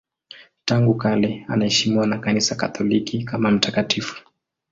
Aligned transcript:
Tangu 0.65 0.95
kale 0.95 1.45
anaheshimiwa 1.47 2.07
na 2.07 2.17
Kanisa 2.17 2.55
Katoliki 2.55 3.23
kama 3.23 3.51
mtakatifu. 3.51 4.23